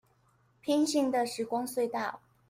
[0.61, 2.21] 平行的時光隧道